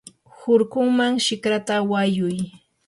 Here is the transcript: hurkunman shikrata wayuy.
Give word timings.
hurkunman 0.39 1.13
shikrata 1.25 1.75
wayuy. 1.91 2.37